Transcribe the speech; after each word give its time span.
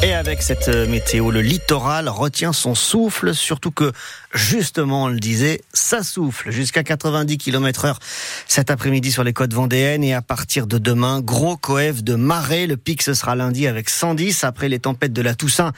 Et 0.00 0.14
avec 0.14 0.42
cette 0.42 0.68
euh, 0.68 0.86
météo, 0.86 1.32
le 1.32 1.40
littoral 1.40 2.08
retient 2.08 2.52
son 2.52 2.76
souffle, 2.76 3.34
surtout 3.34 3.72
que, 3.72 3.92
justement, 4.32 5.04
on 5.04 5.08
le 5.08 5.18
disait, 5.18 5.60
ça 5.72 6.04
souffle 6.04 6.52
jusqu'à 6.52 6.84
90 6.84 7.36
km 7.36 7.84
heure 7.84 7.98
cet 8.46 8.70
après-midi 8.70 9.10
sur 9.10 9.24
les 9.24 9.32
côtes 9.32 9.52
vendéennes 9.52 10.04
et 10.04 10.14
à 10.14 10.22
partir 10.22 10.68
de 10.68 10.78
demain, 10.78 11.20
gros 11.20 11.56
coef 11.56 12.04
de 12.04 12.14
marée. 12.14 12.68
Le 12.68 12.76
pic, 12.76 13.02
ce 13.02 13.12
sera 13.12 13.34
lundi 13.34 13.66
avec 13.66 13.90
110 13.90 14.44
après 14.44 14.68
les 14.68 14.78
tempêtes 14.78 15.12
de 15.12 15.22
la 15.22 15.34
Toussaint 15.34 15.72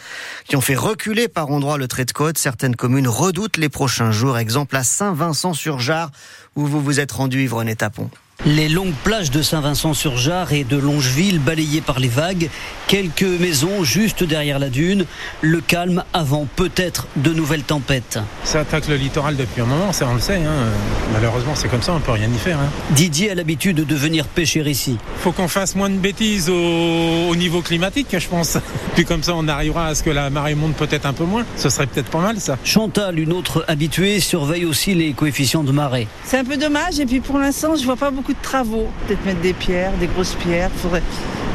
qui 0.44 0.54
ont 0.54 0.60
fait 0.60 0.76
reculer 0.76 1.28
par 1.28 1.50
endroits 1.50 1.78
le 1.78 1.88
trait 1.88 2.04
de 2.04 2.12
côte. 2.12 2.36
Certaines 2.36 2.76
communes 2.76 3.08
redoutent 3.08 3.56
les 3.56 3.70
prochains 3.70 4.12
jours. 4.12 4.36
Exemple 4.36 4.76
à 4.76 4.84
Saint-Vincent-sur-Jard 4.84 6.10
où 6.56 6.66
vous 6.66 6.82
vous 6.82 7.00
êtes 7.00 7.12
rendu, 7.12 7.44
Yvonne 7.44 7.74
Tapon. 7.74 8.10
Les 8.46 8.70
longues 8.70 8.94
plages 9.04 9.30
de 9.30 9.42
Saint-Vincent-sur-Jard 9.42 10.54
et 10.54 10.64
de 10.64 10.78
Longeville 10.78 11.40
balayées 11.40 11.82
par 11.82 12.00
les 12.00 12.08
vagues, 12.08 12.48
quelques 12.86 13.22
maisons 13.22 13.84
juste 13.84 14.24
derrière 14.24 14.58
la 14.58 14.70
dune, 14.70 15.04
le 15.42 15.60
calme 15.60 16.04
avant 16.14 16.46
peut-être 16.56 17.06
de 17.16 17.34
nouvelles 17.34 17.64
tempêtes. 17.64 18.18
Ça 18.44 18.60
attaque 18.60 18.88
le 18.88 18.96
littoral 18.96 19.36
depuis 19.36 19.60
un 19.60 19.66
moment, 19.66 19.92
ça 19.92 20.06
on 20.10 20.14
le 20.14 20.20
sait. 20.20 20.36
Hein. 20.36 20.70
Malheureusement 21.12 21.54
c'est 21.54 21.68
comme 21.68 21.82
ça, 21.82 21.92
on 21.92 22.00
peut 22.00 22.12
rien 22.12 22.30
y 22.34 22.38
faire. 22.38 22.58
Hein. 22.58 22.70
Didier 22.92 23.30
a 23.30 23.34
l'habitude 23.34 23.76
de 23.76 23.94
venir 23.94 24.26
pêcher 24.26 24.62
ici. 24.62 24.96
Faut 25.18 25.32
qu'on 25.32 25.48
fasse 25.48 25.74
moins 25.74 25.90
de 25.90 25.98
bêtises 25.98 26.48
au, 26.48 27.36
niveau 27.36 27.60
climatique, 27.60 28.18
je 28.18 28.26
pense. 28.26 28.56
Puis 28.94 29.04
comme 29.04 29.22
ça 29.22 29.34
on 29.36 29.48
arrivera 29.48 29.88
à 29.88 29.94
ce 29.94 30.02
que 30.02 30.10
la 30.10 30.30
marée 30.30 30.54
monte 30.54 30.76
peut-être 30.76 31.04
un 31.04 31.12
peu 31.12 31.24
moins. 31.24 31.44
Ce 31.56 31.68
serait 31.68 31.86
peut-être 31.86 32.08
pas 32.08 32.20
mal 32.20 32.40
ça. 32.40 32.56
Chantal, 32.64 33.18
une 33.18 33.34
autre 33.34 33.66
habituée, 33.68 34.18
surveille 34.18 34.64
aussi 34.64 34.94
les 34.94 35.12
coefficients 35.12 35.62
de 35.62 35.72
marée. 35.72 36.08
C'est 36.24 36.38
un 36.38 36.44
peu 36.44 36.56
dommage 36.56 36.98
et 37.00 37.04
puis 37.04 37.20
pour 37.20 37.38
l'instant 37.38 37.76
je 37.76 37.84
vois 37.84 37.96
pas 37.96 38.10
beaucoup 38.10 38.29
de 38.34 38.42
travaux. 38.42 38.88
Peut-être 39.06 39.24
mettre 39.24 39.40
des 39.40 39.52
pierres, 39.52 39.92
des 39.98 40.06
grosses 40.06 40.34
pierres. 40.34 40.70
Faudrait... 40.76 41.02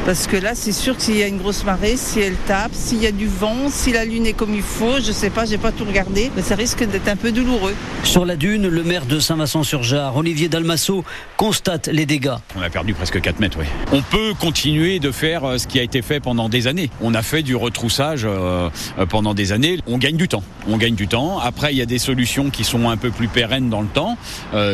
Parce 0.06 0.28
que 0.28 0.36
là, 0.36 0.54
c'est 0.54 0.70
sûr 0.70 0.96
que 0.96 1.02
s'il 1.02 1.16
y 1.16 1.22
a 1.24 1.26
une 1.26 1.38
grosse 1.38 1.64
marée, 1.64 1.96
si 1.96 2.20
elle 2.20 2.36
tape, 2.46 2.70
s'il 2.72 3.02
y 3.02 3.08
a 3.08 3.10
du 3.10 3.26
vent, 3.26 3.68
si 3.68 3.90
la 3.90 4.04
lune 4.04 4.24
est 4.24 4.34
comme 4.34 4.54
il 4.54 4.62
faut, 4.62 5.00
je 5.00 5.10
sais 5.10 5.30
pas, 5.30 5.46
j'ai 5.46 5.58
pas 5.58 5.72
tout 5.72 5.84
regardé, 5.84 6.30
mais 6.36 6.42
ça 6.42 6.54
risque 6.54 6.88
d'être 6.88 7.08
un 7.08 7.16
peu 7.16 7.32
douloureux. 7.32 7.74
Sur 8.04 8.24
la 8.24 8.36
dune, 8.36 8.68
le 8.68 8.84
maire 8.84 9.04
de 9.04 9.18
Saint-Vincent-sur-Jard, 9.18 10.16
Olivier 10.16 10.48
Dalmasso, 10.48 11.04
constate 11.36 11.88
les 11.88 12.06
dégâts. 12.06 12.36
On 12.56 12.62
a 12.62 12.70
perdu 12.70 12.94
presque 12.94 13.20
4 13.20 13.40
mètres, 13.40 13.58
oui. 13.58 13.66
On 13.90 14.00
peut 14.00 14.32
continuer 14.38 15.00
de 15.00 15.10
faire 15.10 15.42
euh, 15.42 15.58
ce 15.58 15.66
qui 15.66 15.80
a 15.80 15.82
été 15.82 16.02
fait 16.02 16.20
pendant 16.20 16.48
des 16.48 16.68
années. 16.68 16.88
On 17.00 17.12
a 17.12 17.22
fait 17.22 17.42
du 17.42 17.56
retroussage 17.56 18.22
euh, 18.24 18.70
euh, 19.00 19.06
pendant 19.06 19.34
des 19.34 19.50
années. 19.50 19.80
On 19.88 19.98
gagne 19.98 20.16
du 20.16 20.28
temps. 20.28 20.44
On 20.68 20.76
gagne 20.76 20.94
du 20.94 21.08
temps. 21.08 21.40
Après, 21.40 21.72
il 21.72 21.78
y 21.78 21.82
a 21.82 21.86
des 21.86 21.98
solutions 21.98 22.50
qui 22.50 22.62
sont 22.62 22.88
un 22.88 22.96
peu 22.96 23.10
plus 23.10 23.26
pérennes 23.26 23.70
dans 23.70 23.80
le 23.80 23.88
temps, 23.88 24.16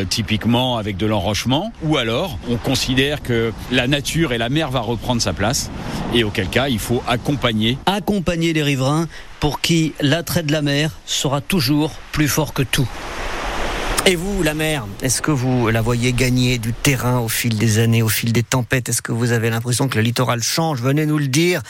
typiquement 0.09 0.77
avec 0.77 0.97
de 0.97 1.05
l'enrochement, 1.05 1.71
ou 1.83 1.97
alors 1.97 2.37
on 2.49 2.57
considère 2.57 3.21
que 3.21 3.51
la 3.71 3.87
nature 3.87 4.33
et 4.33 4.37
la 4.37 4.49
mer 4.49 4.71
va 4.71 4.79
reprendre 4.79 5.22
sa 5.23 5.33
place 5.33 5.71
et 6.13 6.23
auquel 6.23 6.47
cas 6.47 6.67
il 6.67 6.79
faut 6.79 7.01
accompagner. 7.07 7.77
Accompagner 7.85 8.53
les 8.53 8.63
riverains 8.63 9.07
pour 9.39 9.61
qui 9.61 9.93
l'attrait 10.01 10.43
de 10.43 10.51
la 10.51 10.61
mer 10.61 10.91
sera 11.05 11.41
toujours 11.41 11.91
plus 12.11 12.27
fort 12.27 12.53
que 12.53 12.63
tout. 12.63 12.87
Et 14.05 14.17
vous, 14.17 14.43
la 14.43 14.53
mer, 14.53 14.85
est-ce 15.01 15.21
que 15.21 15.31
vous 15.31 15.69
la 15.69 15.81
voyez 15.81 16.11
gagner 16.11 16.57
du 16.57 16.73
terrain 16.73 17.19
au 17.19 17.29
fil 17.29 17.57
des 17.57 17.79
années, 17.79 18.01
au 18.01 18.09
fil 18.09 18.33
des 18.33 18.43
tempêtes? 18.43 18.89
Est-ce 18.89 19.01
que 19.01 19.13
vous 19.13 19.31
avez 19.31 19.49
l'impression 19.49 19.87
que 19.87 19.95
le 19.95 20.01
littoral 20.01 20.43
change? 20.43 20.81
Venez 20.81 21.05
nous 21.05 21.17
le 21.17 21.27
dire. 21.27 21.61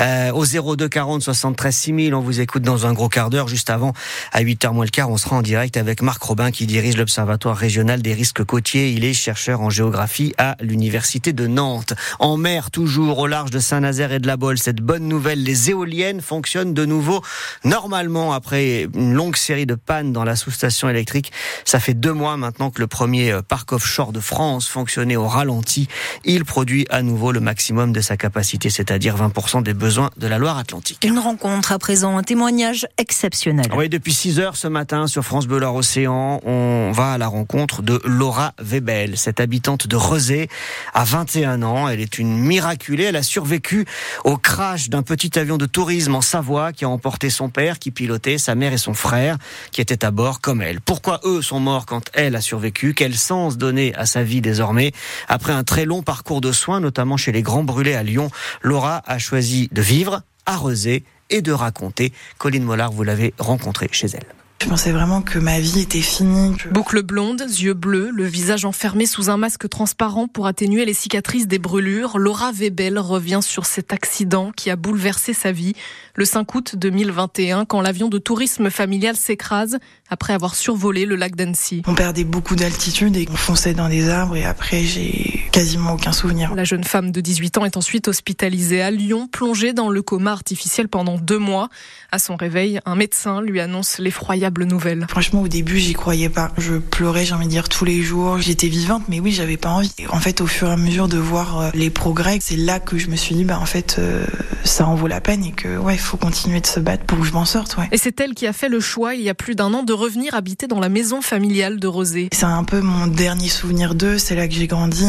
Euh, 0.00 0.32
au 0.32 0.44
02 0.44 0.88
40 0.88 1.22
73 1.22 1.72
6000, 1.72 2.14
on 2.16 2.20
vous 2.20 2.40
écoute 2.40 2.62
dans 2.62 2.84
un 2.86 2.92
gros 2.94 3.08
quart 3.08 3.30
d'heure. 3.30 3.46
Juste 3.46 3.70
avant, 3.70 3.92
à 4.32 4.42
8h 4.42 4.72
moins 4.72 4.86
le 4.86 4.90
quart, 4.90 5.08
on 5.08 5.16
sera 5.16 5.36
en 5.36 5.42
direct 5.42 5.76
avec 5.76 6.02
Marc 6.02 6.20
Robin 6.20 6.50
qui 6.50 6.66
dirige 6.66 6.96
l'Observatoire 6.96 7.56
régional 7.56 8.02
des 8.02 8.12
risques 8.12 8.42
côtiers. 8.42 8.90
Il 8.90 9.04
est 9.04 9.14
chercheur 9.14 9.60
en 9.60 9.70
géographie 9.70 10.34
à 10.36 10.56
l'Université 10.60 11.32
de 11.32 11.46
Nantes. 11.46 11.92
En 12.18 12.36
mer, 12.36 12.72
toujours 12.72 13.20
au 13.20 13.28
large 13.28 13.52
de 13.52 13.60
Saint-Nazaire 13.60 14.10
et 14.10 14.18
de 14.18 14.26
la 14.26 14.36
Bolle, 14.36 14.58
cette 14.58 14.80
bonne 14.80 15.06
nouvelle, 15.06 15.44
les 15.44 15.70
éoliennes 15.70 16.22
fonctionnent 16.22 16.74
de 16.74 16.84
nouveau 16.84 17.22
normalement 17.62 18.32
après 18.32 18.88
une 18.94 19.14
longue 19.14 19.36
série 19.36 19.66
de 19.66 19.76
pannes 19.76 20.12
dans 20.12 20.24
la 20.24 20.34
sous-station 20.34 20.88
électrique. 20.88 21.30
Ça 21.68 21.80
fait 21.80 21.92
deux 21.92 22.14
mois 22.14 22.38
maintenant 22.38 22.70
que 22.70 22.80
le 22.80 22.86
premier 22.86 23.30
euh, 23.30 23.42
parc 23.42 23.72
offshore 23.72 24.12
de 24.12 24.20
France 24.20 24.68
fonctionnait 24.68 25.16
au 25.16 25.28
ralenti. 25.28 25.86
Il 26.24 26.46
produit 26.46 26.86
à 26.88 27.02
nouveau 27.02 27.30
le 27.30 27.40
maximum 27.40 27.92
de 27.92 28.00
sa 28.00 28.16
capacité, 28.16 28.70
c'est-à-dire 28.70 29.18
20% 29.18 29.62
des 29.62 29.74
besoins 29.74 30.08
de 30.16 30.26
la 30.26 30.38
Loire-Atlantique. 30.38 31.04
Une 31.04 31.18
rencontre 31.18 31.72
à 31.72 31.78
présent, 31.78 32.16
un 32.16 32.22
témoignage 32.22 32.86
exceptionnel. 32.96 33.66
Oui, 33.76 33.90
depuis 33.90 34.14
6 34.14 34.40
heures 34.40 34.56
ce 34.56 34.66
matin 34.66 35.08
sur 35.08 35.22
France 35.24 35.46
Bleu 35.46 35.62
Océan, 35.66 36.40
on 36.46 36.90
va 36.90 37.12
à 37.12 37.18
la 37.18 37.26
rencontre 37.26 37.82
de 37.82 38.00
Laura 38.02 38.54
Webel, 38.62 39.18
cette 39.18 39.38
habitante 39.38 39.86
de 39.86 39.96
Rezé, 39.96 40.48
à 40.94 41.04
21 41.04 41.62
ans. 41.62 41.86
Elle 41.86 42.00
est 42.00 42.18
une 42.18 42.34
miraculée. 42.34 43.04
Elle 43.04 43.16
a 43.16 43.22
survécu 43.22 43.84
au 44.24 44.38
crash 44.38 44.88
d'un 44.88 45.02
petit 45.02 45.38
avion 45.38 45.58
de 45.58 45.66
tourisme 45.66 46.14
en 46.14 46.22
Savoie 46.22 46.72
qui 46.72 46.86
a 46.86 46.88
emporté 46.88 47.28
son 47.28 47.50
père, 47.50 47.78
qui 47.78 47.90
pilotait, 47.90 48.38
sa 48.38 48.54
mère 48.54 48.72
et 48.72 48.78
son 48.78 48.94
frère, 48.94 49.36
qui 49.70 49.82
étaient 49.82 50.06
à 50.06 50.10
bord 50.10 50.40
comme 50.40 50.62
elle. 50.62 50.80
Pourquoi 50.80 51.20
eux 51.24 51.42
sont 51.42 51.57
mort 51.60 51.86
quand 51.86 52.10
elle 52.12 52.36
a 52.36 52.40
survécu. 52.40 52.94
Quel 52.94 53.14
sens 53.14 53.58
donner 53.58 53.94
à 53.94 54.06
sa 54.06 54.22
vie 54.22 54.40
désormais 54.40 54.92
Après 55.28 55.52
un 55.52 55.64
très 55.64 55.84
long 55.84 56.02
parcours 56.02 56.40
de 56.40 56.52
soins, 56.52 56.80
notamment 56.80 57.16
chez 57.16 57.32
les 57.32 57.42
grands 57.42 57.64
brûlés 57.64 57.94
à 57.94 58.02
Lyon, 58.02 58.30
Laura 58.62 59.02
a 59.06 59.18
choisi 59.18 59.68
de 59.72 59.82
vivre, 59.82 60.22
arroser 60.46 61.04
et 61.30 61.42
de 61.42 61.52
raconter. 61.52 62.12
Colline 62.38 62.64
Mollard, 62.64 62.92
vous 62.92 63.04
l'avez 63.04 63.34
rencontrée 63.38 63.88
chez 63.92 64.08
elle. 64.08 64.26
Je 64.60 64.66
pensais 64.66 64.90
vraiment 64.90 65.22
que 65.22 65.38
ma 65.38 65.60
vie 65.60 65.80
était 65.80 66.00
finie. 66.00 66.56
Boucle 66.72 67.02
blonde, 67.02 67.42
yeux 67.48 67.74
bleus, 67.74 68.10
le 68.12 68.24
visage 68.24 68.64
enfermé 68.64 69.06
sous 69.06 69.30
un 69.30 69.36
masque 69.36 69.68
transparent 69.68 70.26
pour 70.26 70.46
atténuer 70.46 70.84
les 70.84 70.94
cicatrices 70.94 71.46
des 71.46 71.60
brûlures, 71.60 72.18
Laura 72.18 72.50
Webel 72.50 72.98
revient 72.98 73.38
sur 73.40 73.66
cet 73.66 73.92
accident 73.92 74.50
qui 74.56 74.68
a 74.70 74.76
bouleversé 74.76 75.32
sa 75.32 75.52
vie 75.52 75.74
le 76.16 76.24
5 76.24 76.54
août 76.56 76.76
2021 76.76 77.66
quand 77.66 77.80
l'avion 77.80 78.08
de 78.08 78.18
tourisme 78.18 78.68
familial 78.68 79.16
s'écrase 79.16 79.78
après 80.10 80.32
avoir 80.32 80.56
survolé 80.56 81.06
le 81.06 81.14
lac 81.14 81.36
d'Annecy. 81.36 81.82
On 81.86 81.94
perdait 81.94 82.24
beaucoup 82.24 82.56
d'altitude 82.56 83.16
et 83.16 83.28
on 83.30 83.36
fonçait 83.36 83.74
dans 83.74 83.88
des 83.88 84.08
arbres 84.08 84.36
et 84.36 84.44
après 84.44 84.82
j'ai 84.82 85.37
quasiment 85.58 85.94
aucun 85.94 86.12
souvenir. 86.12 86.54
La 86.54 86.62
jeune 86.62 86.84
femme 86.84 87.10
de 87.10 87.20
18 87.20 87.58
ans 87.58 87.64
est 87.64 87.76
ensuite 87.76 88.06
hospitalisée 88.06 88.80
à 88.80 88.92
Lyon, 88.92 89.26
plongée 89.26 89.72
dans 89.72 89.88
le 89.88 90.02
coma 90.02 90.30
artificiel 90.30 90.86
pendant 90.86 91.18
deux 91.18 91.40
mois. 91.40 91.68
À 92.12 92.20
son 92.20 92.36
réveil, 92.36 92.78
un 92.86 92.94
médecin 92.94 93.42
lui 93.42 93.58
annonce 93.58 93.98
l'effroyable 93.98 94.62
nouvelle. 94.66 95.06
Franchement, 95.10 95.42
au 95.42 95.48
début, 95.48 95.78
j'y 95.78 95.94
croyais 95.94 96.28
pas. 96.28 96.52
Je 96.58 96.74
pleurais, 96.74 97.24
j'ai 97.24 97.34
envie 97.34 97.46
de 97.46 97.50
dire, 97.50 97.68
tous 97.68 97.84
les 97.84 98.02
jours. 98.02 98.38
J'étais 98.38 98.68
vivante, 98.68 99.02
mais 99.08 99.18
oui, 99.18 99.32
j'avais 99.32 99.56
pas 99.56 99.70
envie. 99.70 99.90
En 100.10 100.20
fait, 100.20 100.40
au 100.40 100.46
fur 100.46 100.68
et 100.68 100.72
à 100.72 100.76
mesure 100.76 101.08
de 101.08 101.18
voir 101.18 101.60
euh, 101.60 101.70
les 101.74 101.90
progrès, 101.90 102.38
c'est 102.40 102.56
là 102.56 102.78
que 102.78 102.96
je 102.96 103.08
me 103.08 103.16
suis 103.16 103.34
dit, 103.34 103.44
bah 103.44 103.58
en 103.60 103.66
fait, 103.66 103.96
euh, 103.98 104.24
ça 104.62 104.86
en 104.86 104.94
vaut 104.94 105.08
la 105.08 105.20
peine 105.20 105.44
et 105.44 105.50
que 105.50 105.76
ouais, 105.76 105.94
il 105.94 106.00
faut 106.00 106.16
continuer 106.16 106.60
de 106.60 106.66
se 106.66 106.78
battre 106.78 107.02
pour 107.04 107.18
que 107.18 107.24
je 107.24 107.32
m'en 107.32 107.44
sorte. 107.44 107.76
Ouais. 107.78 107.88
Et 107.90 107.98
c'est 107.98 108.20
elle 108.20 108.34
qui 108.34 108.46
a 108.46 108.52
fait 108.52 108.68
le 108.68 108.78
choix, 108.78 109.16
il 109.16 109.22
y 109.22 109.28
a 109.28 109.34
plus 109.34 109.56
d'un 109.56 109.74
an, 109.74 109.82
de 109.82 109.92
revenir 109.92 110.34
habiter 110.34 110.68
dans 110.68 110.78
la 110.78 110.88
maison 110.88 111.20
familiale 111.20 111.80
de 111.80 111.88
Rosé. 111.88 112.28
C'est 112.32 112.44
un 112.44 112.62
peu 112.62 112.80
mon 112.80 113.08
dernier 113.08 113.48
souvenir 113.48 113.96
d'eux. 113.96 114.18
C'est 114.18 114.36
là 114.36 114.46
que 114.46 114.54
j'ai 114.54 114.68
grandi. 114.68 115.04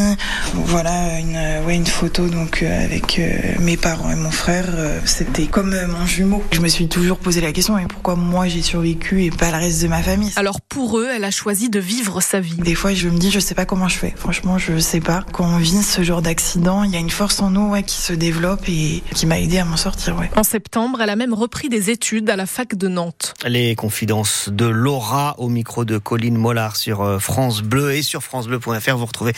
Voilà 0.54 1.20
une 1.20 1.66
ouais 1.66 1.76
une 1.76 1.88
photo 1.88 2.28
donc 2.28 2.64
euh, 2.64 2.86
avec 2.86 3.22
mes 3.60 3.78
parents 3.78 4.12
et 4.12 4.16
mon 4.16 4.32
frère. 4.32 4.66
C'était 5.06 5.48
comme 5.48 5.76
mon 5.88 6.06
jumeau. 6.06 6.44
Je 6.52 6.62
me 6.62 6.68
suis 6.68 6.88
toujours 6.88 7.18
posé 7.18 7.42
la 7.42 7.52
question, 7.52 7.76
mais 7.76 7.86
pourquoi 7.88 8.16
moi 8.16 8.48
j'ai 8.48 8.62
survécu 8.62 9.24
et 9.24 9.32
pas 9.32 9.52
le 9.52 9.58
reste 9.58 9.82
de 9.82 9.88
ma 9.88 10.02
famille? 10.02 10.32
Alors 10.36 10.62
pour 10.62 11.00
eux, 11.00 11.08
elle 11.14 11.24
a 11.24 11.32
choisi 11.32 11.70
de 11.70 11.80
vivre 11.80 12.22
sa 12.22 12.40
vie. 12.40 12.56
Des 12.56 12.76
fois, 12.76 12.94
je 12.94 13.10
me 13.10 13.18
dis, 13.18 13.32
je 13.32 13.40
sais 13.40 13.56
pas 13.56 13.66
comment 13.66 13.88
je 13.88 13.98
fais. 13.98 14.14
Franchement, 14.16 14.58
je 14.58 14.80
sais 14.80 15.00
pas. 15.00 15.24
Quand 15.32 15.46
on 15.46 15.58
vit 15.58 15.84
ce 15.84 16.04
genre 16.04 16.22
d'accident, 16.22 16.84
il 16.84 16.92
y 16.92 16.96
a 16.96 17.00
une 17.00 17.10
force 17.10 17.42
en 17.42 17.50
nous 17.50 17.70
ouais, 17.70 17.84
qui 17.84 17.98
se 17.98 18.14
développe 18.14 18.68
et 18.68 19.04
qui 19.14 19.26
m'a 19.26 19.40
aidé 19.40 19.60
à 19.60 19.66
m'en 19.66 19.78
sortir. 19.78 20.18
Ouais. 20.18 20.30
En 20.36 20.44
septembre, 20.44 21.02
elle 21.02 21.10
a 21.10 21.16
même 21.16 21.34
repris 21.34 21.70
des 21.70 21.90
études 21.90 22.30
à 22.30 22.36
la 22.36 22.46
fac 22.46 22.76
de 22.76 22.88
Nantes. 22.88 23.34
Les 23.46 23.76
confidences 23.76 24.50
de 24.50 24.66
Laura 24.66 25.36
au 25.38 25.50
micro 25.50 25.86
de 25.86 25.98
Colline 25.98 26.38
Mollard 26.38 26.76
sur 26.76 27.02
euh, 27.02 27.20
France 27.20 27.62
Bleu 27.62 27.94
et 27.94 28.02
sur 28.02 28.24
francebleu.fr. 28.24 28.98
Vous 28.98 29.06
retrouvez 29.06 29.34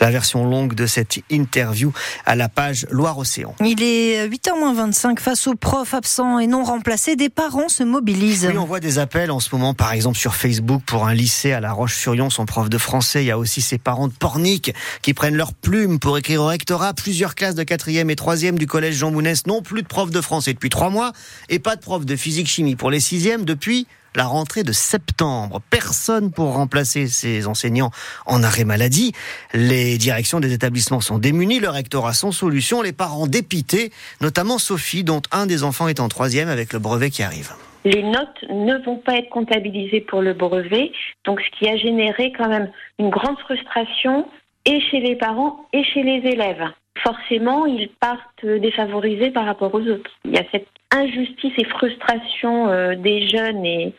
la 0.00 0.10
version 0.10 0.45
longue 0.46 0.74
de 0.74 0.86
cette 0.86 1.18
interview 1.30 1.92
à 2.24 2.36
la 2.36 2.48
page 2.48 2.86
Loire-Océan. 2.90 3.54
Il 3.60 3.82
est 3.82 4.28
8h25 4.28 5.18
face 5.18 5.46
aux 5.46 5.54
profs 5.54 5.94
absents 5.94 6.38
et 6.38 6.46
non 6.46 6.64
remplacés. 6.64 7.16
Des 7.16 7.28
parents 7.28 7.68
se 7.68 7.82
mobilisent. 7.82 8.48
Oui, 8.50 8.58
on 8.58 8.64
voit 8.64 8.80
des 8.80 8.98
appels 8.98 9.30
en 9.30 9.40
ce 9.40 9.54
moment, 9.54 9.74
par 9.74 9.92
exemple 9.92 10.18
sur 10.18 10.34
Facebook, 10.34 10.82
pour 10.86 11.06
un 11.06 11.14
lycée 11.14 11.52
à 11.52 11.60
La 11.60 11.72
Roche-sur-Yon, 11.72 12.30
son 12.30 12.46
prof 12.46 12.68
de 12.68 12.78
français. 12.78 13.24
Il 13.24 13.26
y 13.26 13.30
a 13.30 13.38
aussi 13.38 13.60
ses 13.60 13.78
parents 13.78 14.08
de 14.08 14.12
Pornic 14.12 14.74
qui 15.02 15.14
prennent 15.14 15.36
leurs 15.36 15.54
plumes 15.54 15.98
pour 15.98 16.18
écrire 16.18 16.42
au 16.42 16.46
rectorat. 16.46 16.94
Plusieurs 16.94 17.34
classes 17.34 17.54
de 17.54 17.64
4e 17.64 18.10
et 18.10 18.14
3e 18.14 18.54
du 18.54 18.66
collège 18.66 18.96
Jean 18.96 19.10
Mounès 19.10 19.46
n'ont 19.46 19.62
plus 19.62 19.82
de 19.82 19.88
prof 19.88 20.10
de 20.10 20.20
français 20.20 20.52
depuis 20.52 20.70
trois 20.70 20.90
mois 20.90 21.12
et 21.48 21.58
pas 21.58 21.76
de 21.76 21.80
prof 21.80 22.04
de 22.04 22.16
physique-chimie 22.16 22.76
pour 22.76 22.90
les 22.90 23.00
6e 23.00 23.44
depuis 23.44 23.86
la 24.16 24.24
rentrée 24.24 24.64
de 24.64 24.72
septembre. 24.72 25.60
Personne 25.70 26.32
pour 26.32 26.54
remplacer 26.54 27.06
ces 27.06 27.46
enseignants 27.46 27.90
en 28.26 28.42
arrêt 28.42 28.64
maladie. 28.64 29.12
Les 29.54 29.98
directions 29.98 30.40
des 30.40 30.52
établissements 30.52 31.00
sont 31.00 31.18
démunies, 31.18 31.60
le 31.60 31.68
rectorat 31.68 32.14
sans 32.14 32.32
solution, 32.32 32.82
les 32.82 32.92
parents 32.92 33.26
dépités, 33.26 33.92
notamment 34.20 34.58
Sophie, 34.58 35.04
dont 35.04 35.22
un 35.32 35.46
des 35.46 35.62
enfants 35.62 35.88
est 35.88 36.00
en 36.00 36.08
troisième 36.08 36.48
avec 36.48 36.72
le 36.72 36.78
brevet 36.78 37.10
qui 37.10 37.22
arrive 37.22 37.52
les 37.84 38.02
notes 38.02 38.42
ne 38.50 38.84
vont 38.84 38.96
pas 38.96 39.14
être 39.14 39.28
comptabilisées 39.28 40.00
pour 40.00 40.20
le 40.20 40.34
brevet, 40.34 40.90
donc 41.24 41.40
ce 41.40 41.56
qui 41.56 41.68
a 41.68 41.76
généré 41.76 42.32
quand 42.36 42.48
même 42.48 42.68
une 42.98 43.10
grande 43.10 43.38
frustration 43.38 44.26
et 44.64 44.80
chez 44.80 44.98
les 44.98 45.14
parents 45.14 45.64
et 45.72 45.84
chez 45.84 46.02
les 46.02 46.28
élèves. 46.28 46.64
Forcément, 46.98 47.66
ils 47.66 47.88
partent 48.00 48.44
défavorisés 48.44 49.30
par 49.30 49.44
rapport 49.44 49.74
aux 49.74 49.82
autres. 49.82 50.10
Il 50.24 50.32
y 50.32 50.38
a 50.38 50.44
cette 50.52 50.68
injustice 50.90 51.52
et 51.58 51.64
frustration 51.64 52.68
euh, 52.68 52.94
des 52.94 53.28
jeunes 53.28 53.64
et, 53.64 53.92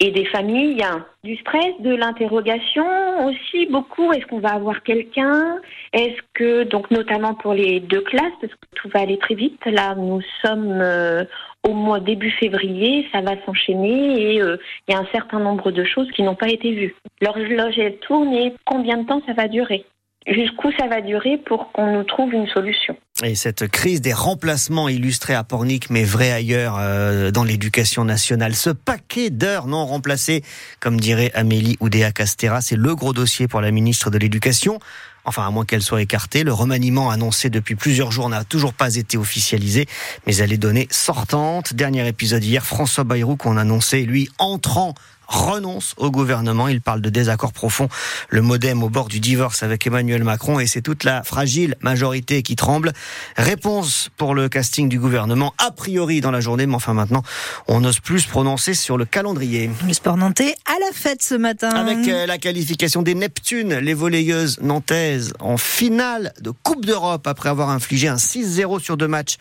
et 0.00 0.10
des 0.10 0.26
familles, 0.26 0.84
du 1.24 1.36
stress, 1.38 1.74
de 1.80 1.94
l'interrogation 1.94 2.86
aussi 3.26 3.66
beaucoup. 3.66 4.12
Est-ce 4.12 4.26
qu'on 4.26 4.38
va 4.38 4.50
avoir 4.50 4.82
quelqu'un? 4.82 5.60
Est-ce 5.92 6.20
que, 6.34 6.64
donc 6.64 6.90
notamment 6.90 7.34
pour 7.34 7.54
les 7.54 7.80
deux 7.80 8.02
classes, 8.02 8.32
parce 8.40 8.52
que 8.52 8.66
tout 8.76 8.88
va 8.90 9.00
aller 9.00 9.18
très 9.18 9.34
vite. 9.34 9.60
Là, 9.66 9.94
nous 9.96 10.20
sommes 10.44 10.78
euh, 10.80 11.24
au 11.66 11.72
mois 11.72 11.98
début 11.98 12.30
février, 12.30 13.08
ça 13.12 13.20
va 13.20 13.32
s'enchaîner 13.44 14.34
et 14.34 14.42
euh, 14.42 14.56
il 14.86 14.94
y 14.94 14.96
a 14.96 15.00
un 15.00 15.06
certain 15.12 15.40
nombre 15.40 15.72
de 15.72 15.84
choses 15.84 16.10
qui 16.12 16.22
n'ont 16.22 16.36
pas 16.36 16.48
été 16.48 16.70
vues. 16.72 16.94
L'horloge 17.20 17.78
elle 17.78 17.96
tourne 17.98 18.32
et 18.32 18.54
combien 18.64 18.98
de 18.98 19.06
temps 19.06 19.22
ça 19.26 19.32
va 19.32 19.48
durer? 19.48 19.84
Jusqu'où 20.28 20.70
ça 20.78 20.86
va 20.88 21.00
durer 21.00 21.38
pour 21.38 21.72
qu'on 21.72 21.92
nous 21.92 22.04
trouve 22.04 22.32
une 22.32 22.48
solution 22.48 22.96
et 23.24 23.34
cette 23.34 23.66
crise 23.66 24.00
des 24.00 24.12
remplacements 24.12 24.88
illustrée 24.88 25.34
à 25.34 25.42
Pornic, 25.42 25.90
mais 25.90 26.04
vrai 26.04 26.30
ailleurs 26.30 26.76
euh, 26.78 27.32
dans 27.32 27.42
l'éducation 27.42 28.04
nationale, 28.04 28.54
ce 28.54 28.70
paquet 28.70 29.30
d'heures 29.30 29.66
non 29.66 29.84
remplacées, 29.86 30.44
comme 30.78 31.00
dirait 31.00 31.32
Amélie 31.34 31.76
Oudéa 31.80 32.12
Castera, 32.12 32.60
c'est 32.60 32.76
le 32.76 32.94
gros 32.94 33.12
dossier 33.12 33.48
pour 33.48 33.60
la 33.60 33.72
ministre 33.72 34.10
de 34.10 34.18
l'Éducation. 34.18 34.78
Enfin, 35.24 35.46
à 35.46 35.50
moins 35.50 35.64
qu'elle 35.64 35.82
soit 35.82 36.00
écartée, 36.00 36.44
le 36.44 36.52
remaniement 36.52 37.10
annoncé 37.10 37.50
depuis 37.50 37.74
plusieurs 37.74 38.12
jours 38.12 38.28
n'a 38.28 38.44
toujours 38.44 38.72
pas 38.72 38.94
été 38.94 39.18
officialisé, 39.18 39.86
mais 40.26 40.36
elle 40.36 40.52
est 40.52 40.58
donnée 40.58 40.86
sortante. 40.90 41.74
Dernier 41.74 42.06
épisode 42.06 42.44
hier, 42.44 42.64
François 42.64 43.04
Bayrou 43.04 43.36
qu'on 43.36 43.56
annonçait, 43.56 44.02
lui, 44.02 44.28
entrant 44.38 44.94
renonce 45.28 45.94
au 45.98 46.10
gouvernement. 46.10 46.68
Il 46.68 46.80
parle 46.80 47.00
de 47.00 47.10
désaccord 47.10 47.52
profond. 47.52 47.88
Le 48.30 48.42
modem 48.42 48.82
au 48.82 48.88
bord 48.88 49.08
du 49.08 49.20
divorce 49.20 49.62
avec 49.62 49.86
Emmanuel 49.86 50.24
Macron 50.24 50.58
et 50.58 50.66
c'est 50.66 50.82
toute 50.82 51.04
la 51.04 51.22
fragile 51.22 51.76
majorité 51.82 52.42
qui 52.42 52.56
tremble. 52.56 52.92
Réponse 53.36 54.08
pour 54.16 54.34
le 54.34 54.48
casting 54.48 54.88
du 54.88 54.98
gouvernement 54.98 55.54
a 55.58 55.70
priori 55.70 56.20
dans 56.20 56.30
la 56.30 56.40
journée, 56.40 56.66
mais 56.66 56.74
enfin 56.74 56.94
maintenant 56.94 57.22
on 57.68 57.80
n'ose 57.80 58.00
plus 58.00 58.20
se 58.20 58.28
prononcer 58.28 58.74
sur 58.74 58.96
le 58.96 59.04
calendrier. 59.04 59.70
Le 59.86 59.92
sport 59.92 60.16
nantais 60.16 60.54
à 60.64 60.78
la 60.80 60.92
fête 60.92 61.22
ce 61.22 61.34
matin. 61.34 61.68
Avec 61.70 62.08
euh, 62.08 62.26
la 62.26 62.38
qualification 62.38 63.02
des 63.02 63.14
Neptunes, 63.14 63.74
les 63.74 63.94
volleyeuses 63.94 64.60
nantaises 64.62 65.34
en 65.40 65.58
finale 65.58 66.32
de 66.40 66.50
Coupe 66.50 66.86
d'Europe 66.86 67.26
après 67.26 67.50
avoir 67.50 67.68
infligé 67.70 68.08
un 68.08 68.16
6-0 68.16 68.80
sur 68.80 68.96
deux 68.96 69.08
matchs 69.08 69.36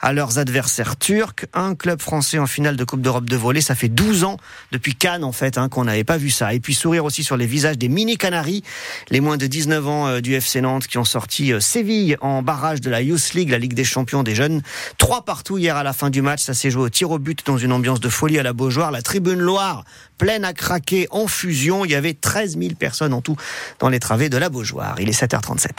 à 0.00 0.12
leurs 0.12 0.38
adversaires 0.38 0.98
turcs. 0.98 1.46
Un 1.54 1.74
club 1.74 2.00
français 2.00 2.38
en 2.38 2.46
finale 2.46 2.76
de 2.76 2.84
Coupe 2.84 3.00
d'Europe 3.00 3.28
de 3.28 3.36
volley, 3.36 3.60
ça 3.62 3.74
fait 3.74 3.88
12 3.88 4.24
ans 4.24 4.36
depuis 4.72 4.94
Cannes 4.94 5.24
en 5.30 5.32
fait, 5.32 5.58
hein, 5.58 5.68
qu'on 5.68 5.84
n'avait 5.84 6.02
pas 6.02 6.16
vu 6.16 6.28
ça. 6.28 6.52
Et 6.54 6.58
puis 6.58 6.74
sourire 6.74 7.04
aussi 7.04 7.22
sur 7.22 7.36
les 7.36 7.46
visages 7.46 7.78
des 7.78 7.88
mini 7.88 8.16
Canaries, 8.16 8.64
les 9.10 9.20
moins 9.20 9.36
de 9.36 9.46
19 9.46 9.86
ans 9.86 10.08
euh, 10.08 10.20
du 10.20 10.34
FC 10.34 10.60
Nantes 10.60 10.88
qui 10.88 10.98
ont 10.98 11.04
sorti 11.04 11.52
euh, 11.52 11.60
Séville 11.60 12.16
en 12.20 12.42
barrage 12.42 12.80
de 12.80 12.90
la 12.90 13.00
Youth 13.00 13.34
League, 13.34 13.50
la 13.50 13.58
Ligue 13.58 13.74
des 13.74 13.84
champions 13.84 14.24
des 14.24 14.34
jeunes. 14.34 14.60
Trois 14.98 15.24
partout 15.24 15.56
hier 15.56 15.76
à 15.76 15.84
la 15.84 15.92
fin 15.92 16.10
du 16.10 16.20
match. 16.20 16.42
Ça 16.42 16.52
s'est 16.52 16.72
joué 16.72 16.82
au 16.82 16.88
tir 16.88 17.12
au 17.12 17.20
but 17.20 17.46
dans 17.46 17.58
une 17.58 17.70
ambiance 17.72 18.00
de 18.00 18.08
folie 18.08 18.40
à 18.40 18.42
la 18.42 18.52
Beaujoire. 18.52 18.90
La 18.90 19.02
tribune 19.02 19.38
Loire 19.38 19.84
pleine 20.18 20.44
à 20.44 20.52
craquer 20.52 21.06
en 21.12 21.28
fusion. 21.28 21.84
Il 21.84 21.92
y 21.92 21.94
avait 21.94 22.14
13 22.14 22.58
000 22.58 22.74
personnes 22.74 23.14
en 23.14 23.20
tout 23.20 23.36
dans 23.78 23.88
les 23.88 24.00
travées 24.00 24.30
de 24.30 24.36
la 24.36 24.48
Beaujoire. 24.48 24.96
Il 24.98 25.08
est 25.08 25.12
7h37. 25.12 25.68